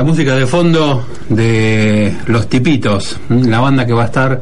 [0.00, 4.40] La música de fondo de Los Tipitos, la banda que va a estar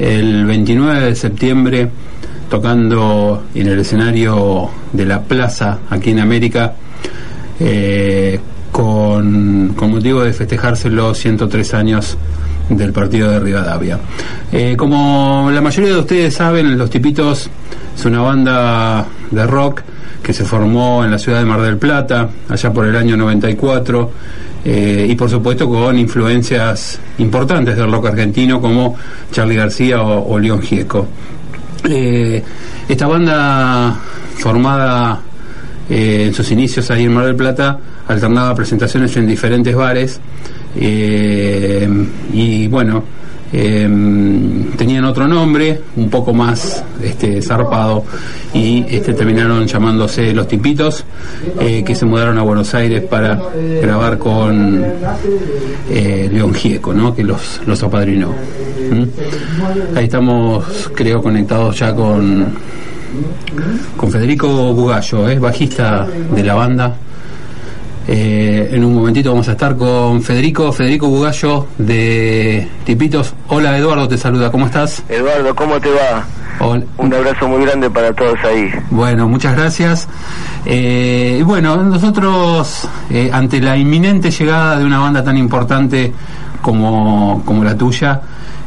[0.00, 1.88] el 29 de septiembre
[2.50, 6.74] tocando en el escenario de la plaza aquí en América
[7.60, 8.40] eh,
[8.72, 12.18] con, motivo de festejarse los 103 años
[12.68, 14.00] del partido de Rivadavia.
[14.50, 17.48] Eh, como la mayoría de ustedes saben, Los Tipitos
[17.96, 19.82] es una banda de rock
[20.20, 24.10] que se formó en la ciudad de Mar del Plata, allá por el año 94,
[24.68, 28.96] eh, y por supuesto con influencias importantes del rock argentino como
[29.30, 31.06] Charlie García o, León Gieco.
[31.88, 32.42] Eh,
[32.88, 33.96] esta banda
[34.38, 35.20] formada
[35.88, 37.78] eh, en sus inicios ahí en Mar del Plata
[38.08, 40.18] alternaba presentaciones en diferentes bares
[40.74, 43.04] y bueno
[43.58, 48.04] Em, tenían otro nombre, un poco más este, zarpado,
[48.52, 51.04] y este, terminaron llamándose Los Tipitos,
[51.58, 53.40] eh, que se mudaron a Buenos Aires para
[53.80, 54.84] grabar con
[55.88, 57.14] eh, León Gieco, ¿no?
[57.14, 58.28] que los, los apadrinó.
[58.28, 59.96] ¿Mm?
[59.96, 62.48] Ahí estamos, creo, conectados ya con,
[63.96, 66.94] con Federico Bugallo, es bajista de la banda.
[68.08, 73.34] Eh, en un momentito vamos a estar con Federico, Federico Bugallo de Tipitos.
[73.48, 75.02] Hola Eduardo, te saluda, ¿cómo estás?
[75.08, 76.24] Eduardo, ¿cómo te va?
[76.98, 78.70] Un abrazo muy grande para todos ahí.
[78.90, 80.08] Bueno, muchas gracias.
[80.64, 86.12] Eh, bueno, nosotros, eh, ante la inminente llegada de una banda tan importante
[86.62, 88.20] como, como la tuya,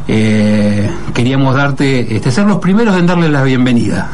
[0.05, 4.09] queríamos darte, este, ser los primeros en darle la bienvenida.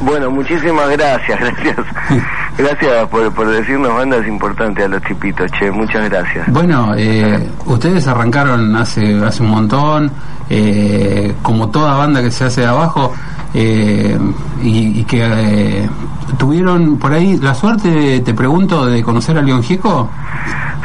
[0.00, 1.76] Bueno, muchísimas gracias, gracias.
[2.58, 6.50] Gracias por, por decirnos bandas importantes a los tipitos, che, muchas gracias.
[6.52, 10.10] Bueno, eh, ustedes arrancaron hace, hace un montón,
[10.50, 13.14] eh, como toda banda que se hace de abajo,
[13.54, 14.18] eh,
[14.60, 15.88] y, que
[16.36, 20.10] tuvieron por ahí la suerte, te pregunto, de conocer a León Gieco.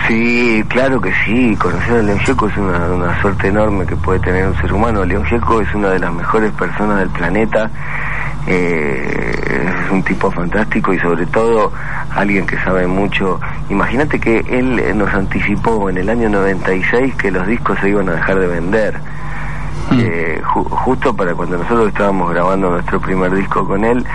[0.08, 4.20] Sí, claro que sí, conocer a León Gieco es una, una suerte enorme que puede
[4.20, 5.04] tener un ser humano.
[5.04, 7.68] León Gieco es una de las mejores personas del planeta
[8.48, 11.72] eh, es un tipo fantástico y sobre todo
[12.16, 13.40] alguien que sabe mucho.
[13.70, 18.14] Imagínate que él nos anticipó en el año 96 que los discos se iban a
[18.14, 19.00] dejar de vender.
[19.92, 20.00] Mm.
[20.00, 24.06] Eh, justo para cuando nosotros estábamos grabando nuestro primer disco con él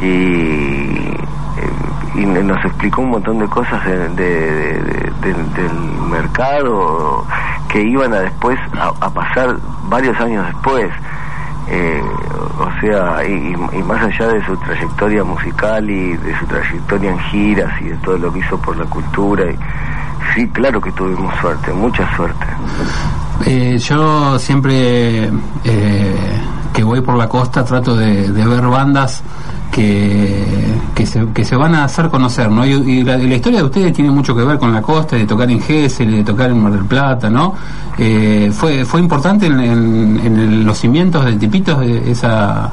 [0.00, 1.70] y, eh,
[2.16, 4.10] y nos explicó un montón de cosas del
[6.10, 7.24] mercado
[7.68, 9.56] que iban a después a pasar
[9.88, 10.90] varios años después.
[11.68, 12.02] Eh,
[12.58, 17.80] o sea, y, más allá de su trayectoria musical y de su trayectoria en giras
[17.80, 19.56] y de todo lo que hizo por la cultura, y,
[20.34, 22.46] sí, claro que tuvimos suerte, mucha suerte.
[23.46, 25.28] Eh, yo siempre
[25.64, 26.40] eh,
[26.74, 29.22] que voy por la costa trato de ver bandas
[29.74, 30.44] que,
[30.94, 32.64] que, se, que se van a hacer conocer, ¿no?
[32.64, 35.60] Y, la, historia de ustedes tiene mucho que ver con la costa, de tocar en
[35.60, 37.54] Gesell, de tocar en Mar del Plata, ¿no?
[37.98, 42.70] Eh, fue, ¿Fue importante en, en, los cimientos de Tipitos esa,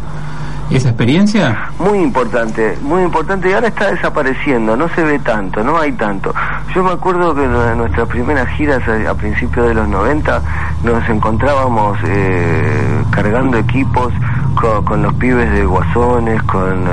[0.71, 1.69] esa experiencia?
[1.79, 3.49] Muy importante, muy importante.
[3.49, 6.33] Y ahora está desapareciendo, no se ve tanto, no hay tanto.
[6.73, 10.41] Yo me acuerdo que en nuestras primeras giras a, principios de los 90
[10.83, 14.13] nos encontrábamos eh, cargando equipos
[14.55, 16.85] con, los pibes de Guasones, con,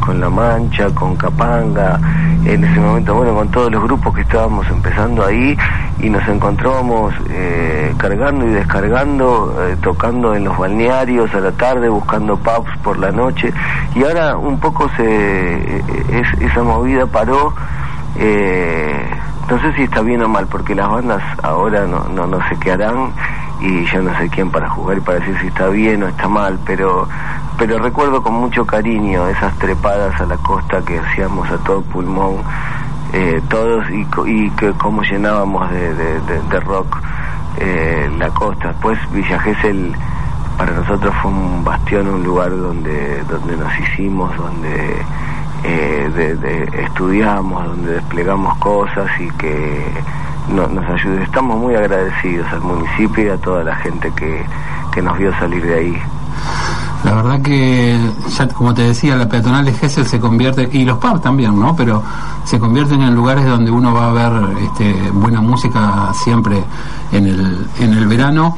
[0.00, 1.98] con, La Mancha, con Capanga,
[2.44, 5.56] en ese momento, bueno, con todos los grupos que estábamos empezando ahí
[6.00, 11.88] y nos encontrábamos eh, cargando y descargando, eh, tocando en los balnearios a la tarde,
[11.88, 13.52] buscando pubs por la noche
[13.94, 15.82] y ahora un poco se
[16.40, 17.54] esa movida paró.
[18.16, 19.10] Eh,
[19.50, 22.56] no sé si está bien o mal, porque las bandas ahora no, no, no se
[22.58, 23.12] quedarán
[23.60, 26.28] y yo no sé quién para jugar y para decir si está bien o está
[26.28, 27.08] mal, pero
[27.58, 32.36] pero recuerdo con mucho cariño esas trepadas a la costa que hacíamos a todo pulmón
[33.12, 36.98] eh, todos y, y que cómo llenábamos de, de, rock
[37.58, 38.68] eh, la costa.
[38.68, 39.94] Después Villa Gesell
[40.58, 45.02] para nosotros fue un bastión, un lugar donde donde nos hicimos, donde
[45.64, 49.84] eh, estudiamos, donde desplegamos cosas y que
[50.48, 51.22] nos ayude.
[51.22, 54.44] Estamos muy agradecidos al municipio y a toda la gente que,
[54.92, 56.02] que nos vio salir de ahí.
[57.04, 57.96] La verdad que,
[58.36, 61.76] ya como te decía, la peatonal de Gessel se convierte, y los pubs también, ¿no?
[61.76, 62.02] Pero
[62.44, 66.62] se convierten en lugares donde uno va a ver este, buena música siempre
[67.12, 68.56] en el, en el verano.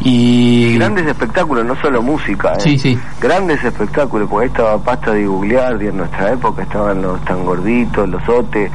[0.00, 2.52] Y grandes espectáculos, no solo música.
[2.54, 2.60] ¿eh?
[2.60, 2.98] Sí, sí.
[3.20, 7.42] Grandes espectáculos, porque ahí estaba Pasta de Googlear, y en nuestra época estaban los tan
[7.42, 8.70] gorditos, los otes.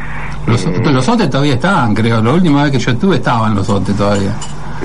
[0.48, 2.20] Los, eh, los otes todavía estaban, creo.
[2.22, 4.34] La última vez que yo estuve estaban los otes todavía.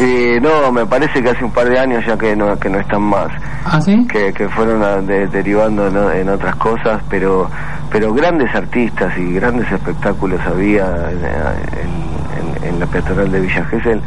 [0.01, 2.79] Eh, no, me parece que hace un par de años ya que no, que no
[2.79, 3.29] están más.
[3.65, 4.07] ¿Ah, sí?
[4.07, 6.11] Que, que fueron a- de- derivando ¿no?
[6.13, 7.51] en otras cosas, pero
[7.91, 13.65] pero grandes artistas y grandes espectáculos había en, en- en- en la peatonal de Villa
[13.65, 14.01] Gesell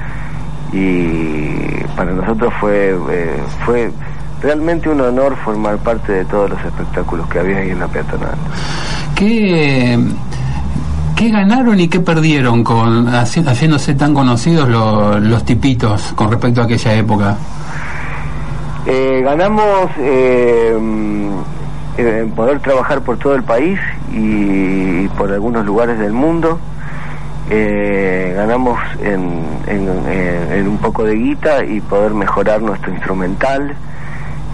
[0.72, 3.92] y para nosotros fue eh, fue
[4.42, 8.36] realmente un honor formar parte de todos los espectáculos que había ahí en la peatonal.
[9.16, 10.00] ¿Qué,
[11.22, 16.62] qué ganaron y qué perdieron con haci- haciéndose tan conocidos lo- los tipitos con respecto
[16.62, 17.38] a aquella época?
[18.88, 20.76] Eh, ganamos eh,
[21.98, 23.80] en poder trabajar por todo el país
[24.12, 26.58] y, por algunos lugares del mundo.
[27.52, 33.76] Eh, ganamos en- en- en un poco de guita y poder mejorar nuestro instrumental,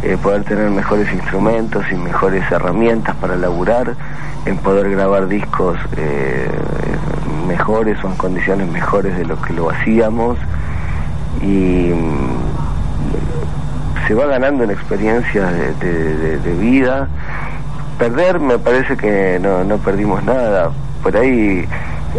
[0.03, 3.95] eh, poder tener mejores instrumentos y mejores herramientas para laburar,
[4.45, 6.47] en poder grabar discos eh,
[7.47, 10.37] mejores o en condiciones mejores de lo que lo hacíamos.
[11.41, 17.07] Y mm, se va ganando en experiencias de, de- vida.
[17.99, 20.69] Perder me parece que no, no perdimos nada.
[21.03, 21.67] Por ahí,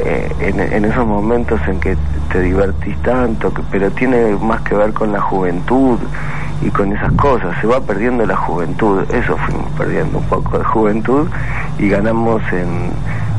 [0.05, 1.97] eh, en, en esos momentos en que
[2.33, 5.99] te divertís tanto, que- pero tiene más que ver con la juventud
[6.63, 7.57] y con esas cosas.
[7.61, 9.03] Se va perdiendo la juventud.
[9.13, 11.29] Eso fuimos perdiendo un poco de juventud
[11.79, 12.91] y ganamos en,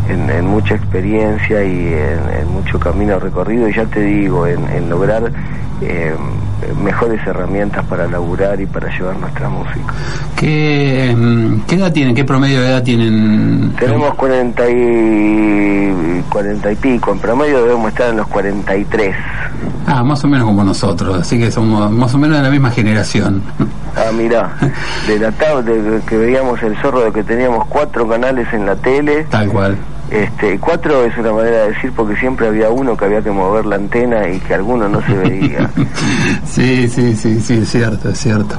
[0.10, 3.68] en, en mucha experiencia y en, mucho camino recorrido.
[3.69, 5.31] Y ya te digo, en, en lograr
[5.81, 6.16] eh,
[6.82, 9.94] mejores herramientas para laburar y para llevar nuestra música.
[10.36, 12.16] ¿Qué, mm, qué edad tienen?
[12.16, 13.74] ¿Qué promedio de edad tienen?
[13.80, 19.16] Tenemos 40 y, 40 y pico, en promedio debemos estar en los 43.
[19.88, 22.70] Ah, más o menos como nosotros, así que somos más o menos de la misma
[22.72, 23.42] generación.
[23.96, 24.52] Ah, mirá,
[25.08, 28.76] de la tab- de que veíamos el zorro de que teníamos cuatro canales en la
[28.76, 29.26] tele.
[29.30, 29.78] Tal cual.
[30.12, 33.66] Este, cuatro es una manera de decir porque siempre había uno que había que mover
[33.66, 35.70] la antena y que alguno no se veía.
[36.46, 38.58] Sí, sí, sí, sí, es cierto, es cierto.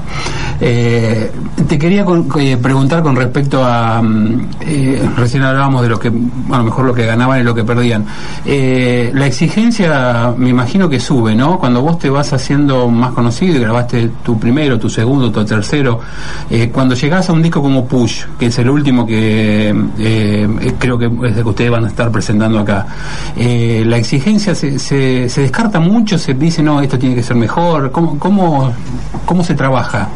[0.61, 1.31] Eh,
[1.67, 6.09] te quería con- eh, preguntar con respecto a, mm, eh, recién hablábamos de lo que,
[6.09, 8.05] a lo mejor lo que ganaban y lo que perdían.
[8.45, 11.59] Eh, la exigencia, me imagino que sube, ¿no?
[11.59, 16.01] Cuando vos te vas haciendo más conocido y grabaste tu primero, tu segundo, tu tercero,
[16.51, 19.75] eh, cuando llegás a un disco como Push, que es el último que
[20.79, 22.87] creo que es el que ustedes van a estar presentando acá,
[23.37, 27.91] la exigencia se, se, se descarta mucho, se dice, no, esto tiene que ser mejor,
[27.91, 28.73] ¿cómo, cómo,
[29.25, 30.09] cómo se trabaja?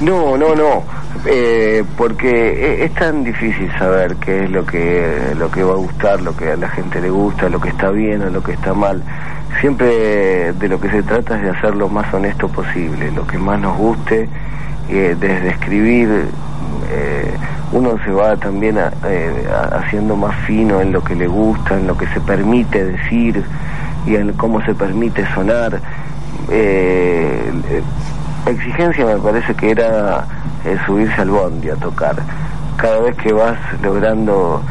[0.00, 0.82] No, no, no,
[1.24, 5.76] eh, porque e- es tan difícil saber qué es lo que lo que va a
[5.76, 8.52] gustar, lo que a la gente le gusta, lo que está bien o lo que
[8.52, 9.02] está mal.
[9.60, 13.38] Siempre de lo que se trata es de hacer lo más honesto posible, lo que
[13.38, 14.28] más nos guste,
[14.88, 16.08] eh, desde escribir.
[16.90, 17.34] eh,
[17.72, 21.86] uno se va también eh, a- haciendo más fino en lo que le gusta, en
[21.86, 23.42] lo que se permite decir
[24.06, 25.80] y en cómo se permite sonar.
[26.50, 27.50] Eh,
[28.50, 30.24] exigencia me parece que era
[30.64, 32.16] eh, subirse al bondi a tocar.
[32.76, 34.62] Cada vez que vas logrando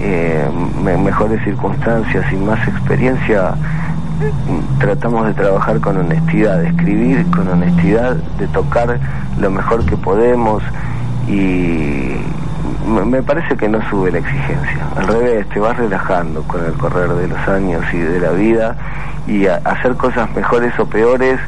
[0.00, 0.48] eh,
[0.82, 3.54] me- mejores circunstancias y más experiencia,
[4.78, 8.98] tratamos de trabajar con honestidad, de escribir con honestidad, de tocar
[9.38, 10.62] lo mejor que podemos
[11.28, 12.16] y
[12.86, 14.78] me parece que no sube la exigencia.
[14.96, 18.76] Al revés, te vas relajando con el correr de los años y de la vida
[19.26, 21.38] y a- hacer cosas mejores o peores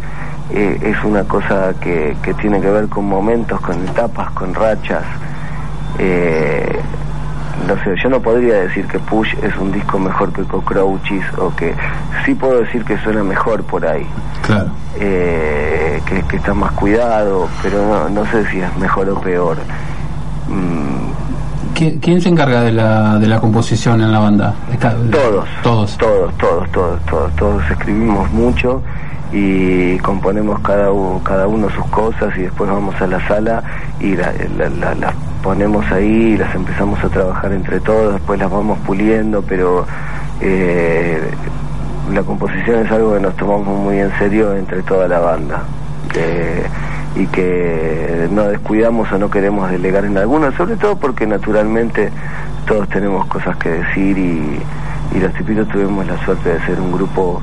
[0.53, 5.05] eh, es una cosa que, que tiene que ver con momentos, con etapas, con rachas.
[5.99, 6.81] Eh,
[7.69, 11.55] no sé, yo no podría decir que Push es un disco mejor que Cockroaches o
[11.55, 11.75] que
[12.25, 14.07] sí puedo decir que suena mejor por ahí,
[14.47, 14.71] Claro.
[14.99, 19.59] eh, que, que está más cuidado, pero no, no sé si es mejor o peor.
[20.49, 24.55] Mm, ¿Qui- ¿Quién se encarga de la, de la composición en la banda?
[24.73, 25.97] Está- Todos, Todos.
[25.99, 28.83] todos, todos, todos, todos, todos escribimos mucho
[29.33, 30.89] y componemos cada
[31.23, 33.63] cada uno sus cosas y después vamos a la sala
[34.01, 38.39] y la- la- la- las ponemos ahí y las empezamos a trabajar entre todos, después
[38.41, 39.87] las vamos puliendo, pero
[40.41, 41.21] eh,
[42.13, 45.63] la composición es algo que nos tomamos muy en serio entre toda la banda.
[46.13, 46.65] que-
[47.15, 52.11] y que no descuidamos o no queremos delegar en algunos, sobre todo porque naturalmente
[52.67, 54.61] todos tenemos cosas que decir y,
[55.15, 57.41] y los tipitos tuvimos la suerte de ser un grupo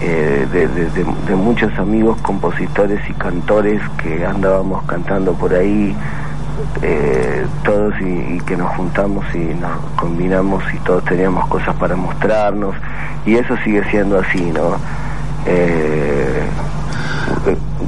[0.00, 5.96] eh, de, muchos amigos compositores y cantores que andábamos cantando por ahí
[6.82, 12.74] eh, todos y, que nos juntamos y nos combinamos y todos teníamos cosas para mostrarnos
[13.24, 14.76] y eso sigue siendo así, ¿no?
[15.46, 16.42] Eh,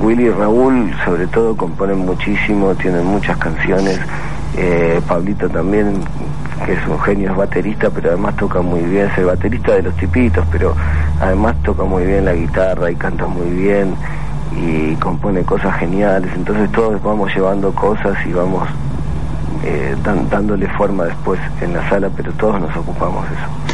[0.01, 3.99] Willy y Raúl sobre todo componen muchísimo, tienen muchas canciones,
[5.07, 6.01] Pablito también
[6.65, 9.83] que es un genio, es baterista, pero además toca muy bien, es el baterista de
[9.83, 10.75] los tipitos, pero
[11.21, 13.95] además toca muy bien la guitarra y canta muy bien
[14.57, 18.69] y compone cosas geniales, entonces todos vamos llevando cosas y vamos
[19.65, 19.95] eh,
[20.31, 23.69] dándole forma después en la sala, pero todos nos ocupamos de eso.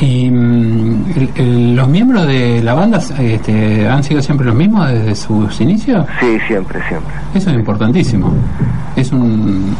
[0.00, 5.60] ¿Y mm, los miembros de la banda este, han sido siempre los mismos desde sus
[5.60, 6.06] inicios?
[6.18, 7.14] Sí, siempre, siempre.
[7.34, 8.32] Eso es importantísimo.
[8.96, 9.76] Es un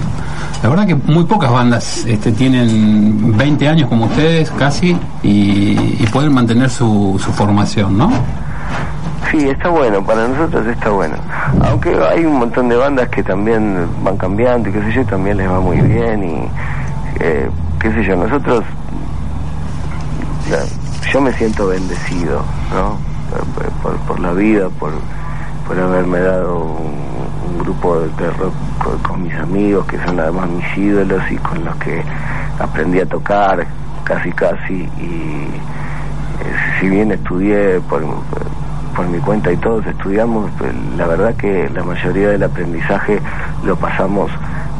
[0.63, 5.75] la verdad que muy pocas bandas este, tienen 20 años como ustedes casi y,
[6.13, 8.11] pueden mantener su, su formación, ¿no?
[9.31, 11.15] Sí, está bueno, para nosotros está bueno.
[11.63, 15.37] Aunque hay un montón de bandas que también van cambiando y qué sé yo, también
[15.37, 16.49] les va muy bien y
[17.21, 17.49] eh,
[17.79, 18.65] qué sé yo, nosotros,
[21.13, 22.43] yo me siento bendecido,
[22.75, 22.99] ¿no?
[23.83, 24.91] Por, por la vida, por,
[25.67, 27.11] por haberme dado un,
[27.61, 28.55] grupo de rock
[29.03, 32.03] con, mis amigos que son además mis ídolos y con los que
[32.59, 33.67] aprendí a tocar
[34.05, 35.49] casi casi y
[36.41, 38.03] eh, si bien estudié por,
[38.95, 43.21] por mi cuenta y todos estudiamos, pues, la verdad que la mayoría del aprendizaje
[43.65, 44.31] lo pasamos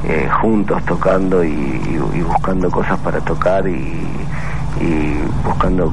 [0.05, 4.07] eh, juntos tocando y, buscando cosas para tocar y,
[5.45, 5.93] buscando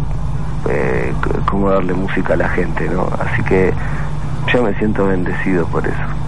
[0.70, 1.14] eh,
[1.46, 3.10] cómo darle música a la gente, ¿no?
[3.20, 3.74] Así que
[4.54, 6.27] yo me siento bendecido por eso.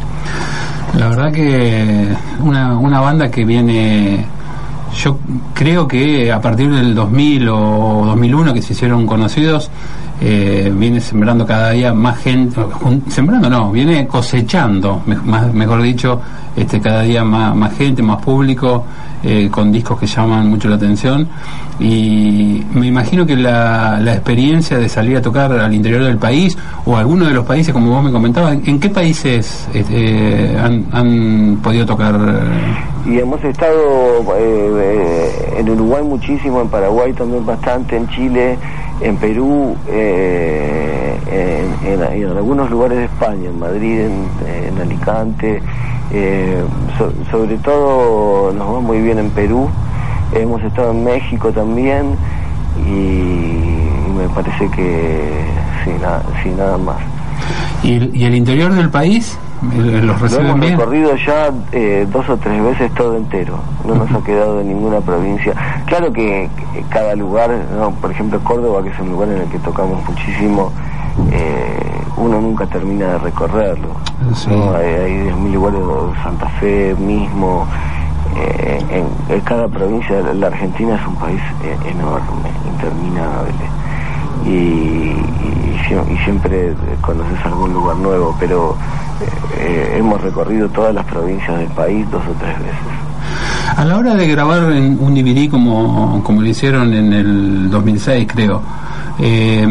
[0.97, 2.07] La verdad que
[2.43, 4.25] una, una banda que viene,
[4.95, 5.19] yo
[5.53, 9.69] creo que a partir del 2000 o 2001 que se hicieron conocidos,
[10.21, 12.59] eh, viene sembrando cada día más gente,
[13.07, 16.19] sembrando no, viene cosechando, más, mejor dicho,
[16.55, 18.85] este cada día más, más gente, más público,
[19.23, 21.27] eh, con discos que llaman mucho la atención
[21.79, 26.57] y me imagino que la, la, experiencia de salir a tocar al interior del país
[26.85, 31.85] o alguno de los países, como vos me comentabas, ¿en qué países este, han, podido
[31.85, 32.17] tocar?
[33.05, 38.57] Y hemos estado eh, en Uruguay muchísimo, en Paraguay también bastante, en Chile,
[39.01, 41.17] en Perú, eh,
[41.85, 45.61] en, en, algunos lugares de España, en Madrid, en Alicante.
[46.11, 46.63] Eh,
[47.29, 49.69] sobre todo nos va muy bien en Perú,
[50.33, 52.15] hemos estado en México también
[52.87, 53.69] y,
[54.17, 55.29] me parece que
[55.83, 56.23] sin nada,
[56.57, 56.97] nada más.
[57.83, 59.37] ¿Y el, interior del país?
[59.61, 64.11] ¿Los reciben Lo hemos recorrido ya eh, dos o tres veces todo entero, no nos
[64.11, 65.53] ha quedado en ninguna provincia.
[65.85, 66.49] Claro que
[66.89, 67.91] cada lugar, ¿no?
[67.91, 70.71] por ejemplo Córdoba, que es un lugar en el que tocamos muchísimo,
[71.31, 73.89] eh, uno nunca termina de recorrerlo.
[74.75, 75.81] Hay, 10.000 lugares,
[76.23, 77.67] Santa Fe mismo,
[78.37, 83.78] eh, en, cada provincia, la Argentina es un país eh, enorme, interminable.
[84.45, 85.15] Y,
[86.23, 88.77] siempre conoces algún lugar nuevo, pero
[89.95, 92.99] hemos recorrido todas las provincias del país dos o tres veces.
[93.75, 98.27] A la hora de grabar en un DVD como, como lo hicieron en el 2006,
[98.27, 98.61] creo,
[99.21, 99.67] eh,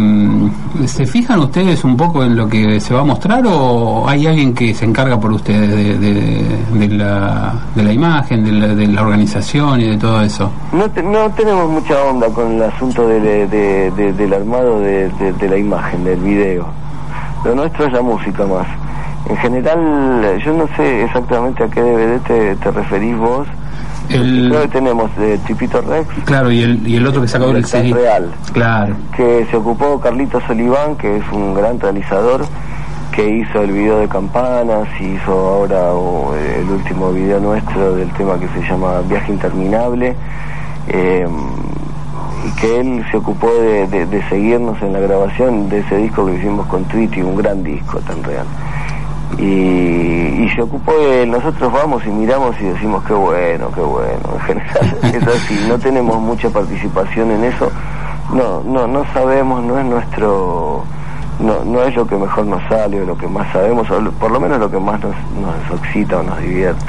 [0.86, 4.54] ¿Se fijan ustedes un poco en lo que se va a mostrar o hay alguien
[4.54, 9.96] que se encarga por ustedes de, la, de la, imagen, de la, organización y de
[9.96, 10.52] todo eso?
[10.72, 15.10] No, no tenemos mucha onda con el asunto del armado de,
[15.48, 16.66] la imagen, del video.
[17.44, 18.66] Lo nuestro es la música más.
[19.30, 23.46] En general, yo no sé exactamente a qué DVD te, te referís vos
[24.08, 24.48] el...
[24.48, 26.08] Creo que tenemos de Tipito Rex.
[26.24, 27.92] Claro, y el, y el otro que sacó el CD.
[27.92, 28.30] Real.
[28.52, 28.94] Claro.
[29.16, 32.44] Que se ocupó Carlitos Oliván, que es un gran realizador,
[33.12, 35.90] que hizo el video de Campanas y hizo ahora
[36.58, 40.14] el último video nuestro del tema que se llama Viaje Interminable.
[40.88, 41.30] Em,
[42.46, 46.36] y que él se ocupó de, de, seguirnos en la grabación de ese disco que
[46.36, 48.46] hicimos con Twitty, un gran disco tan real
[49.36, 54.40] y, se ocupó de nosotros vamos y miramos y decimos qué bueno, qué bueno, en
[54.40, 57.70] general es así, no tenemos mucha participación en eso,
[58.32, 60.84] no, no, no sabemos, no es nuestro,
[61.38, 64.30] no, no es lo que mejor nos sale o lo que más sabemos, o por
[64.30, 66.84] lo menos lo que más nos, nos excita o nos divierte.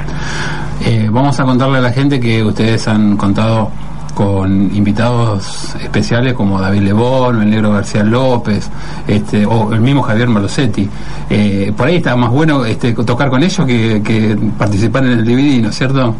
[0.84, 3.70] Eh, vamos a contarle a la gente que ustedes han contado
[4.12, 8.70] con invitados especiales como David Lebón, el negro García López,
[9.06, 10.88] este, o el mismo Javier Malosetti.
[11.28, 15.62] Eh, por ahí está más bueno este, tocar con ellos que, participar en el DVD,
[15.62, 16.14] ¿no es cierto?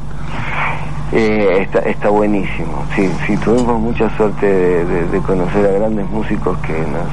[1.13, 6.73] Eh, está, está buenísimo, sí, sí, tuvimos mucha suerte de, conocer a grandes músicos que
[6.73, 7.09] nos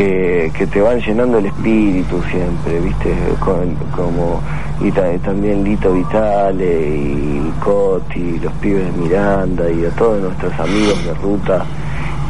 [0.00, 3.14] que, que te van llenando el espíritu siempre, ¿viste?
[3.38, 4.40] como
[4.80, 11.04] y también Lito Vitale y Coti, los pibes de Miranda y a todos nuestros amigos
[11.04, 11.66] de ruta.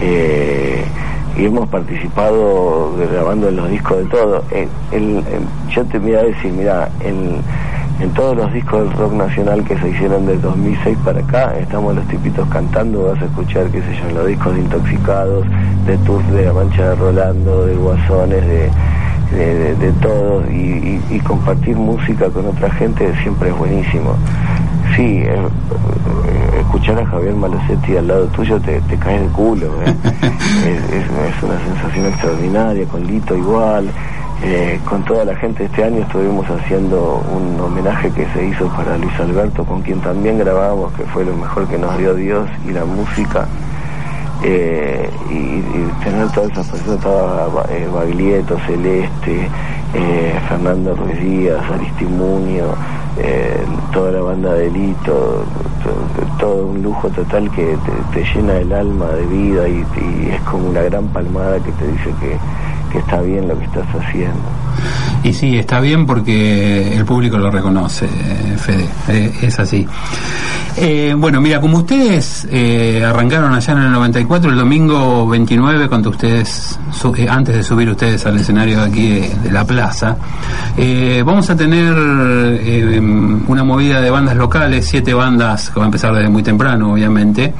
[0.00, 0.84] Eh,
[1.38, 4.42] y hemos participado grabando en los discos de todo.
[4.90, 5.22] El,
[5.72, 7.36] yo te voy a decir, mira, en,
[8.00, 11.94] en todos los discos del rock nacional que se hicieron del 2006 para acá, estamos
[11.94, 15.46] los tipitos cantando, vas a escuchar, qué sé yo, en los discos de Intoxicados,
[15.86, 18.70] de Tour de La Mancha de Rolando, de Guasones, de
[19.32, 24.16] de, todos y, compartir música con otra gente siempre es buenísimo.
[24.96, 25.36] Sí, eh,
[26.58, 29.66] escuchar a Javier Malosetti al lado tuyo te, te cae de culo.
[29.84, 29.94] ¿eh?
[30.64, 33.90] es, una sensación extraordinaria, con Lito igual.
[34.88, 39.12] Con toda la gente este año estuvimos haciendo un homenaje que se hizo para Luis
[39.20, 42.84] Alberto, con quien también grabamos, que fue lo mejor que nos dio Dios y la
[42.84, 43.46] música.
[44.42, 45.60] Eh, y,
[46.02, 49.48] tener todas esas personas, estaba eh, Baglietto, Celeste,
[49.94, 52.74] eh, Fernando Ruiz Díaz, Aristimunio,
[53.92, 55.44] toda la banda de Lito,
[56.38, 57.76] todo, un lujo total que
[58.14, 59.84] te, llena el alma de vida y,
[60.32, 62.38] es como una gran palmada que te dice que,
[62.90, 64.48] que está bien lo que estás haciendo.
[65.22, 68.08] Y sí, está bien porque el público lo reconoce,
[68.56, 68.88] Fede,
[69.42, 69.86] es así.
[70.76, 76.10] Eh, bueno, mira, como ustedes eh, arrancaron allá en el 94, el domingo 29, cuando
[76.10, 76.78] ustedes,
[77.16, 79.08] eh, antes de subir ustedes al escenario de aquí
[79.42, 80.16] de, la plaza,
[81.24, 81.92] vamos a tener
[83.46, 87.52] una movida de bandas locales, siete bandas que va a empezar desde muy temprano, obviamente,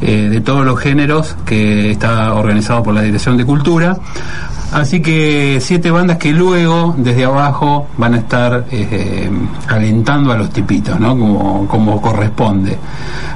[0.00, 3.96] de todos los géneros, que está organizado por la Dirección de Cultura.
[4.72, 6.55] Así que siete bandas que luego,
[6.96, 9.30] desde abajo, van a estar eh,
[9.68, 11.10] alentando a los tipitos, ¿no?
[11.10, 12.78] Como, como corresponde.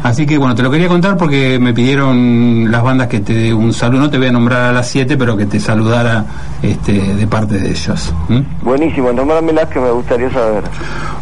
[0.02, 3.54] Así que bueno, te lo quería contar porque me pidieron las bandas que te dé
[3.54, 4.00] un saludo.
[4.00, 6.24] No te voy a nombrar a las siete, pero que te saludara
[6.62, 8.12] este, de parte de ellos.
[8.62, 10.64] Buenísimo, las que me gustaría saber.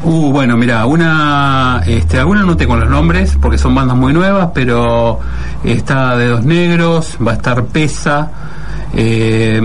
[0.05, 4.51] Uh, bueno, mira, una, este, algunas no tengo los nombres porque son bandas muy nuevas,
[4.55, 5.19] pero
[5.65, 8.31] está de Dos Negros, va a estar Pesa
[8.99, 9.61] eh,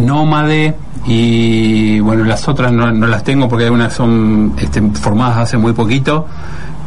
[0.00, 0.74] Nómade
[1.06, 6.26] y bueno, las otras no, las tengo porque algunas son este, formadas hace muy poquito,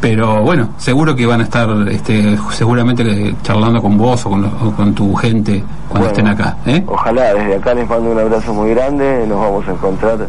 [0.00, 5.14] pero bueno, seguro que van a estar este, seguramente charlando con vos o con, tu
[5.14, 6.56] gente cuando estén acá.
[6.66, 6.82] ¿eh?
[6.86, 10.26] Ojalá, desde acá les mando un abrazo muy grande, nos vamos a encontrar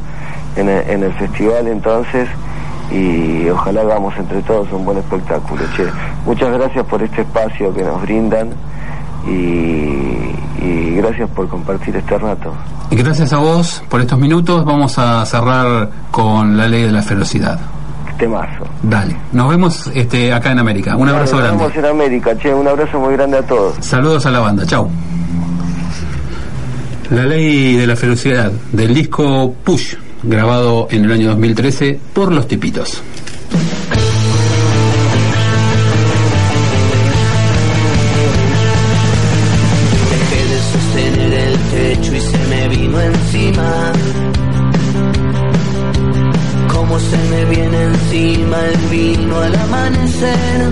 [0.57, 2.29] en el, en el festival entonces
[2.91, 5.63] y ojalá hagamos entre todos un buen espectáculo.
[5.75, 5.85] Che,
[6.25, 8.49] muchas gracias por este espacio que nos brindan
[9.27, 12.53] y, gracias por compartir este rato.
[12.91, 14.65] Gracias a vos por estos minutos.
[14.65, 17.59] Vamos a cerrar con la ley de la ferocidad.
[18.17, 18.65] Temazo.
[18.81, 20.95] Dale, nos vemos este, acá en América.
[20.95, 21.63] Un abrazo grande.
[21.63, 23.75] Nos vemos en América, che, un abrazo muy grande a todos.
[23.79, 24.89] Saludos a la banda, chau.
[27.11, 32.47] La ley de la ferocidad del disco Push, grabado en el año 2013 por Los
[32.47, 33.01] Tipitos.
[48.55, 50.71] El vino al amanecer.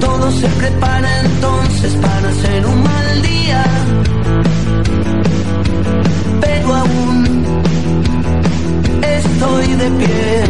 [0.00, 3.64] Todo se prepara entonces para ser un mal día.
[6.40, 7.62] Pero aún
[9.02, 10.44] estoy de pie.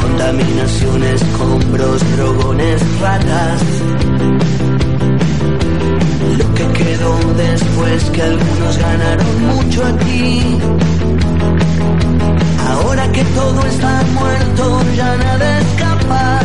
[0.00, 3.60] Contaminaciones, escombros, drogones, ratas.
[6.38, 10.58] Lo que quedó después que algunos ganaron mucho aquí
[12.68, 16.40] Ahora que todo está muerto, ya nada escapa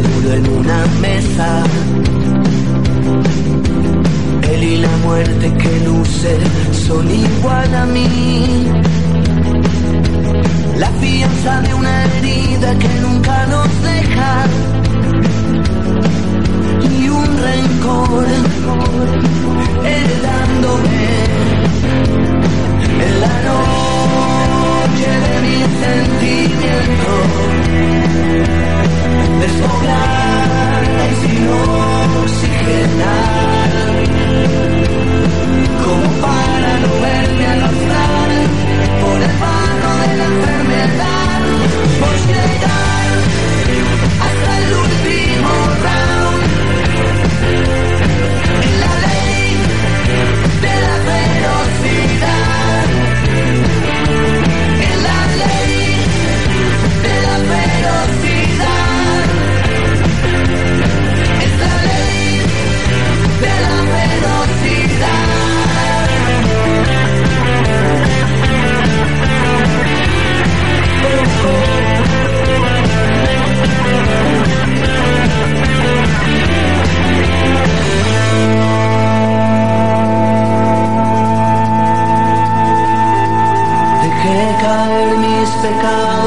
[0.00, 1.62] duro en una mesa.
[4.52, 6.38] Él y la muerte que luce
[6.72, 8.66] son igual a mí
[10.78, 14.46] la fianza de una herida que nunca nos deja.
[17.00, 18.26] y un rencor
[19.84, 21.08] heredándome
[23.06, 27.37] en la noche de mi sentimiento
[29.40, 31.48] despoblar y sin
[32.22, 33.68] oxigenar
[35.84, 38.30] como para no verme arrastrar
[39.00, 41.40] por el barro de la enfermedad
[42.00, 42.67] por llegar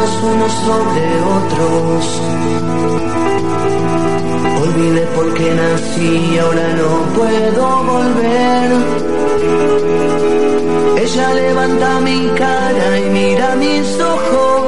[0.01, 1.03] pecados unos sobre
[1.37, 2.21] otros.
[4.61, 8.71] Olvidé por qué nací y ahora no puedo volver.
[11.03, 14.60] Ella levanta mi cara y mira mis ojos.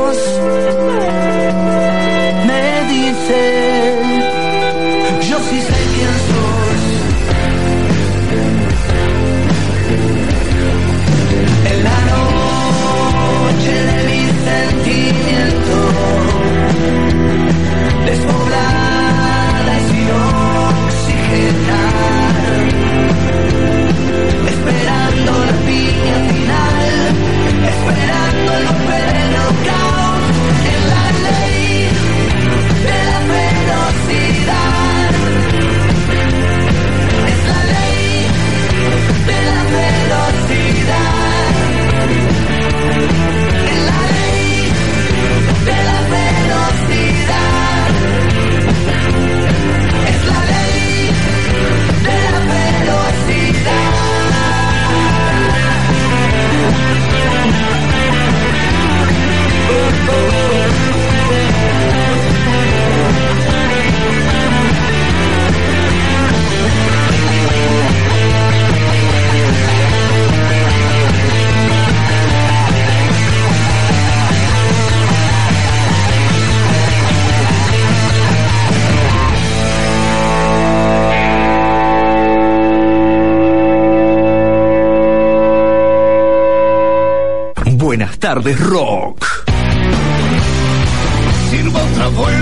[88.33, 89.25] Tardes, rock.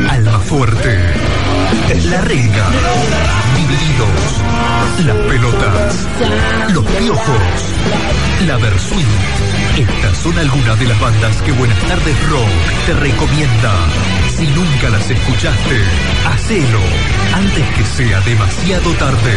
[0.09, 0.99] Alma fuerte.
[2.05, 2.67] La Rega.
[3.57, 5.05] Divididos.
[5.05, 6.07] Las pelotas.
[6.73, 7.35] Los piojos.
[8.47, 9.05] La Versuit.
[9.77, 13.73] Estas son algunas de las bandas que Buenas tardes Rock te recomienda.
[14.37, 15.81] Si nunca las escuchaste,
[16.25, 16.79] hacelo
[17.33, 19.35] antes que sea demasiado tarde.